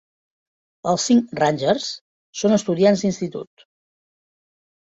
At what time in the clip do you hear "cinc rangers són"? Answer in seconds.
1.09-2.57